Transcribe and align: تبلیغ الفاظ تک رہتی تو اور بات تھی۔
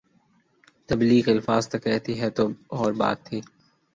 تبلیغ 0.89 1.29
الفاظ 1.29 1.67
تک 1.67 1.87
رہتی 1.87 2.13
تو 2.29 2.47
اور 2.77 2.91
بات 2.93 3.17
تھی۔ 3.25 3.39